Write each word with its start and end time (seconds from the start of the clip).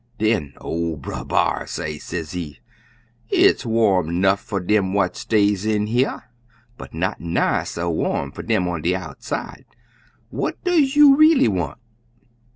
Den 0.17 0.53
ol' 0.59 0.97
Brer 0.97 1.23
B'ar 1.23 1.67
say, 1.67 1.99
sezee. 1.99 2.57
'It's 3.29 3.67
warm 3.67 4.19
nuff 4.19 4.39
fer 4.39 4.59
dem 4.59 4.95
what 4.95 5.15
stays 5.15 5.63
in 5.63 5.85
here, 5.85 6.23
but 6.75 6.91
not 6.91 7.19
nigh 7.21 7.63
so 7.65 7.87
warm 7.91 8.31
fer 8.31 8.41
dem 8.41 8.67
on 8.67 8.81
de 8.81 8.95
outside. 8.95 9.63
What 10.31 10.63
does 10.63 10.95
you 10.95 11.15
reely 11.15 11.47
want?' 11.49 11.77